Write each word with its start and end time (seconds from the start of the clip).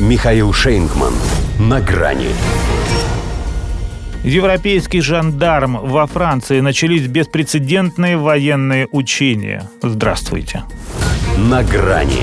Михаил 0.00 0.52
Шейнгман. 0.52 1.14
На 1.60 1.80
грани. 1.80 2.30
Европейский 4.24 5.00
жандарм 5.00 5.78
во 5.86 6.08
Франции 6.08 6.58
начались 6.58 7.06
беспрецедентные 7.06 8.16
военные 8.16 8.88
учения. 8.90 9.70
Здравствуйте. 9.82 10.64
На 11.38 11.62
грани. 11.62 12.22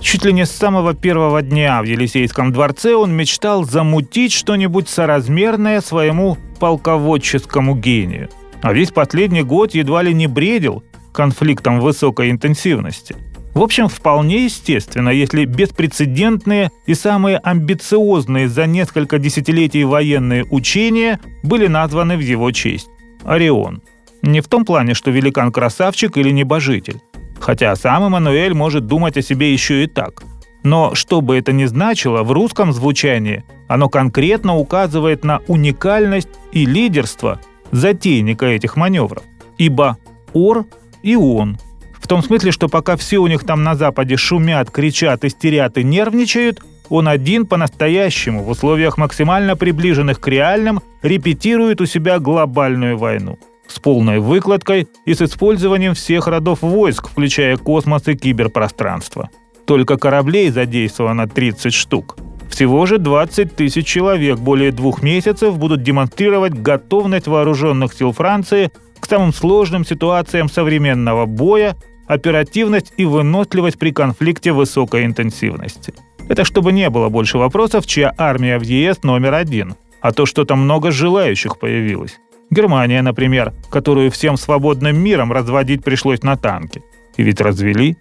Чуть 0.00 0.24
ли 0.24 0.32
не 0.32 0.46
с 0.46 0.52
самого 0.52 0.94
первого 0.94 1.42
дня 1.42 1.82
в 1.82 1.86
Елисейском 1.86 2.52
дворце 2.52 2.94
он 2.94 3.12
мечтал 3.12 3.64
замутить 3.64 4.32
что-нибудь 4.32 4.88
соразмерное 4.88 5.80
своему 5.80 6.38
полководческому 6.60 7.74
гению. 7.74 8.28
А 8.62 8.72
весь 8.72 8.92
последний 8.92 9.42
год 9.42 9.74
едва 9.74 10.02
ли 10.02 10.14
не 10.14 10.28
бредил 10.28 10.84
конфликтом 11.12 11.80
высокой 11.80 12.30
интенсивности. 12.30 13.16
В 13.60 13.62
общем, 13.62 13.88
вполне 13.88 14.44
естественно, 14.44 15.10
если 15.10 15.44
беспрецедентные 15.44 16.70
и 16.86 16.94
самые 16.94 17.36
амбициозные 17.36 18.48
за 18.48 18.64
несколько 18.64 19.18
десятилетий 19.18 19.84
военные 19.84 20.46
учения 20.46 21.20
были 21.42 21.66
названы 21.66 22.16
в 22.16 22.20
его 22.20 22.52
честь. 22.52 22.88
Орион. 23.22 23.82
Не 24.22 24.40
в 24.40 24.48
том 24.48 24.64
плане, 24.64 24.94
что 24.94 25.10
великан 25.10 25.52
красавчик 25.52 26.16
или 26.16 26.30
небожитель. 26.30 27.02
Хотя 27.38 27.76
сам 27.76 28.04
Эммануэль 28.04 28.54
может 28.54 28.86
думать 28.86 29.18
о 29.18 29.22
себе 29.22 29.52
еще 29.52 29.84
и 29.84 29.86
так. 29.86 30.22
Но 30.62 30.94
что 30.94 31.20
бы 31.20 31.36
это 31.36 31.52
ни 31.52 31.66
значило, 31.66 32.22
в 32.22 32.32
русском 32.32 32.72
звучании 32.72 33.44
оно 33.68 33.90
конкретно 33.90 34.56
указывает 34.56 35.22
на 35.22 35.42
уникальность 35.48 36.30
и 36.52 36.64
лидерство 36.64 37.38
затейника 37.72 38.46
этих 38.46 38.76
маневров. 38.76 39.22
Ибо 39.58 39.98
Ор 40.32 40.64
и 41.02 41.14
он. 41.14 41.58
В 42.00 42.08
том 42.08 42.22
смысле, 42.22 42.50
что 42.50 42.68
пока 42.68 42.96
все 42.96 43.18
у 43.18 43.26
них 43.26 43.44
там 43.44 43.62
на 43.62 43.74
Западе 43.74 44.16
шумят, 44.16 44.70
кричат, 44.70 45.24
истерят 45.24 45.78
и 45.78 45.84
нервничают, 45.84 46.60
он 46.88 47.06
один 47.06 47.46
по-настоящему, 47.46 48.42
в 48.42 48.48
условиях 48.48 48.98
максимально 48.98 49.56
приближенных 49.56 50.20
к 50.20 50.26
реальным, 50.26 50.80
репетирует 51.02 51.80
у 51.80 51.86
себя 51.86 52.18
глобальную 52.18 52.98
войну. 52.98 53.38
С 53.68 53.78
полной 53.78 54.18
выкладкой 54.18 54.88
и 55.04 55.14
с 55.14 55.22
использованием 55.22 55.94
всех 55.94 56.26
родов 56.26 56.62
войск, 56.62 57.08
включая 57.08 57.56
космос 57.56 58.08
и 58.08 58.16
киберпространство. 58.16 59.30
Только 59.64 59.96
кораблей 59.96 60.50
задействовано 60.50 61.28
30 61.28 61.72
штук. 61.72 62.16
Всего 62.50 62.84
же 62.86 62.98
20 62.98 63.54
тысяч 63.54 63.86
человек 63.86 64.40
более 64.40 64.72
двух 64.72 65.02
месяцев 65.02 65.56
будут 65.56 65.84
демонстрировать 65.84 66.54
готовность 66.54 67.28
вооруженных 67.28 67.94
сил 67.94 68.12
Франции 68.12 68.72
к 68.98 69.06
самым 69.06 69.32
сложным 69.32 69.84
ситуациям 69.84 70.50
современного 70.50 71.26
боя, 71.26 71.76
оперативность 72.10 72.92
и 72.96 73.04
выносливость 73.04 73.78
при 73.78 73.92
конфликте 73.92 74.50
высокой 74.52 75.04
интенсивности. 75.04 75.94
Это 76.28 76.44
чтобы 76.44 76.72
не 76.72 76.90
было 76.90 77.08
больше 77.08 77.38
вопросов, 77.38 77.86
чья 77.86 78.12
армия 78.18 78.58
в 78.58 78.62
ЕС 78.62 79.04
номер 79.04 79.34
один, 79.34 79.76
а 80.00 80.10
то 80.12 80.26
что-то 80.26 80.56
много 80.56 80.90
желающих 80.90 81.58
появилось. 81.60 82.18
Германия, 82.50 83.00
например, 83.02 83.52
которую 83.70 84.10
всем 84.10 84.36
свободным 84.36 84.98
миром 84.98 85.32
разводить 85.32 85.84
пришлось 85.84 86.24
на 86.24 86.36
танке. 86.36 86.82
И 87.16 87.22
ведь 87.22 87.40
развели. 87.40 87.96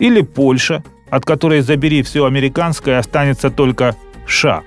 Или 0.00 0.22
Польша, 0.22 0.82
от 1.08 1.24
которой 1.24 1.60
забери 1.60 2.02
все 2.02 2.24
американское, 2.24 2.98
останется 2.98 3.48
только 3.48 3.94
ша. 4.26 4.62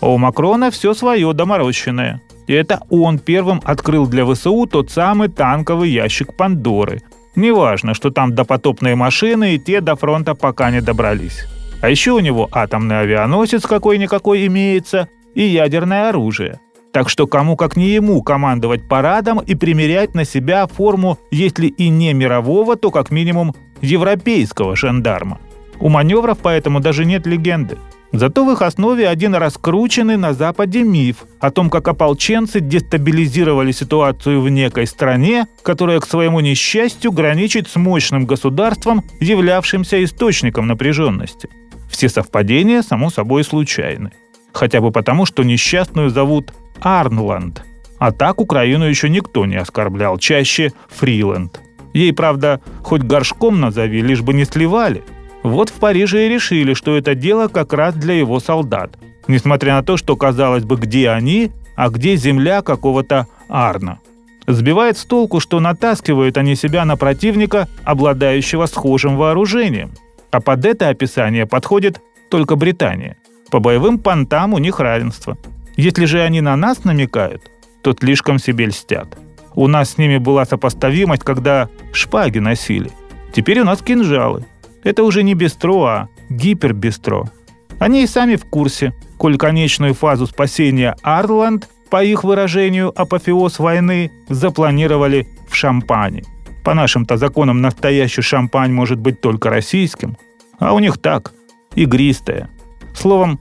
А 0.00 0.08
у 0.08 0.18
Макрона 0.18 0.72
все 0.72 0.92
свое 0.94 1.32
доморощенное. 1.32 2.20
И 2.48 2.52
это 2.52 2.80
он 2.90 3.20
первым 3.20 3.60
открыл 3.62 4.08
для 4.08 4.26
ВСУ 4.26 4.66
тот 4.66 4.90
самый 4.90 5.28
танковый 5.28 5.90
ящик 5.90 6.34
Пандоры. 6.34 7.00
Неважно, 7.40 7.94
что 7.94 8.10
там 8.10 8.34
допотопные 8.34 8.96
машины 8.96 9.54
и 9.54 9.58
те 9.58 9.80
до 9.80 9.96
фронта 9.96 10.34
пока 10.34 10.70
не 10.70 10.82
добрались. 10.82 11.46
А 11.80 11.88
еще 11.88 12.12
у 12.12 12.18
него 12.18 12.50
атомный 12.52 13.00
авианосец 13.00 13.62
какой-никакой 13.62 14.46
имеется 14.46 15.08
и 15.34 15.44
ядерное 15.44 16.10
оружие. 16.10 16.60
Так 16.92 17.08
что 17.08 17.26
кому 17.26 17.56
как 17.56 17.76
не 17.76 17.88
ему 17.88 18.22
командовать 18.22 18.86
парадом 18.86 19.38
и 19.38 19.54
примерять 19.54 20.14
на 20.14 20.26
себя 20.26 20.66
форму, 20.66 21.16
если 21.30 21.68
и 21.68 21.88
не 21.88 22.12
мирового, 22.12 22.76
то 22.76 22.90
как 22.90 23.10
минимум 23.10 23.54
европейского 23.80 24.76
жандарма. 24.76 25.40
У 25.80 25.88
маневров 25.88 26.38
поэтому 26.42 26.80
даже 26.80 27.04
нет 27.04 27.26
легенды. 27.26 27.78
Зато 28.12 28.44
в 28.44 28.50
их 28.50 28.60
основе 28.62 29.08
один 29.08 29.34
раскрученный 29.34 30.16
на 30.16 30.34
Западе 30.34 30.82
миф 30.82 31.24
о 31.38 31.50
том, 31.50 31.70
как 31.70 31.86
ополченцы 31.86 32.58
дестабилизировали 32.60 33.70
ситуацию 33.70 34.40
в 34.40 34.50
некой 34.50 34.86
стране, 34.86 35.46
которая 35.62 36.00
к 36.00 36.06
своему 36.06 36.40
несчастью 36.40 37.12
граничит 37.12 37.68
с 37.68 37.76
мощным 37.76 38.26
государством, 38.26 39.04
являвшимся 39.20 40.02
источником 40.02 40.66
напряженности. 40.66 41.48
Все 41.88 42.08
совпадения, 42.08 42.82
само 42.82 43.10
собой, 43.10 43.44
случайны. 43.44 44.10
Хотя 44.52 44.80
бы 44.80 44.90
потому, 44.90 45.24
что 45.24 45.44
несчастную 45.44 46.10
зовут 46.10 46.52
Арнланд. 46.80 47.62
А 47.98 48.10
так 48.10 48.40
Украину 48.40 48.88
еще 48.88 49.08
никто 49.08 49.46
не 49.46 49.56
оскорблял, 49.56 50.18
чаще 50.18 50.72
Фриленд. 50.88 51.60
Ей, 51.92 52.12
правда, 52.12 52.60
хоть 52.82 53.02
горшком 53.02 53.60
назови, 53.60 54.02
лишь 54.02 54.22
бы 54.22 54.34
не 54.34 54.44
сливали– 54.44 55.04
вот 55.42 55.70
в 55.70 55.74
Париже 55.74 56.26
и 56.26 56.28
решили, 56.28 56.74
что 56.74 56.96
это 56.96 57.14
дело 57.14 57.48
как 57.48 57.72
раз 57.72 57.94
для 57.94 58.14
его 58.14 58.40
солдат. 58.40 58.96
Несмотря 59.26 59.74
на 59.74 59.82
то, 59.82 59.96
что 59.96 60.16
казалось 60.16 60.64
бы, 60.64 60.76
где 60.76 61.10
они, 61.10 61.50
а 61.76 61.88
где 61.88 62.16
земля 62.16 62.62
какого-то 62.62 63.26
Арна. 63.48 64.00
Сбивает 64.46 64.98
с 64.98 65.04
толку, 65.04 65.40
что 65.40 65.60
натаскивают 65.60 66.36
они 66.36 66.56
себя 66.56 66.84
на 66.84 66.96
противника, 66.96 67.68
обладающего 67.84 68.66
схожим 68.66 69.16
вооружением. 69.16 69.92
А 70.30 70.40
под 70.40 70.64
это 70.64 70.88
описание 70.88 71.46
подходит 71.46 72.00
только 72.28 72.56
Британия. 72.56 73.16
По 73.50 73.60
боевым 73.60 73.98
понтам 73.98 74.54
у 74.54 74.58
них 74.58 74.80
равенство. 74.80 75.38
Если 75.76 76.04
же 76.04 76.20
они 76.20 76.40
на 76.40 76.56
нас 76.56 76.84
намекают, 76.84 77.42
то 77.82 77.94
слишком 77.98 78.38
себе 78.38 78.66
льстят. 78.66 79.16
У 79.54 79.66
нас 79.66 79.90
с 79.90 79.98
ними 79.98 80.18
была 80.18 80.44
сопоставимость, 80.44 81.24
когда 81.24 81.68
шпаги 81.92 82.38
носили. 82.38 82.90
Теперь 83.32 83.60
у 83.60 83.64
нас 83.64 83.82
кинжалы. 83.82 84.44
Это 84.82 85.04
уже 85.04 85.22
не 85.22 85.34
бистро, 85.34 85.84
а 85.84 86.08
гипербистро. 86.28 87.30
Они 87.78 88.02
и 88.02 88.06
сами 88.06 88.36
в 88.36 88.44
курсе, 88.44 88.94
коль 89.18 89.36
конечную 89.36 89.94
фазу 89.94 90.26
спасения 90.26 90.96
Арланд, 91.02 91.68
по 91.90 92.04
их 92.04 92.24
выражению 92.24 92.92
апофеоз 92.94 93.58
войны, 93.58 94.12
запланировали 94.28 95.26
в 95.48 95.54
шампане. 95.54 96.24
По 96.64 96.74
нашим-то 96.74 97.16
законам 97.16 97.60
настоящий 97.60 98.22
шампань 98.22 98.72
может 98.72 98.98
быть 98.98 99.20
только 99.20 99.50
российским, 99.50 100.16
а 100.58 100.74
у 100.74 100.78
них 100.78 100.98
так, 100.98 101.32
игристое. 101.74 102.48
Словом, 102.94 103.40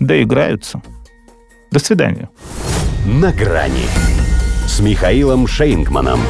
доиграются. 0.00 0.82
До 1.70 1.78
свидания. 1.78 2.28
На 3.06 3.32
грани 3.32 3.86
с 4.66 4.80
Михаилом 4.80 5.46
Шейнгманом. 5.46 6.20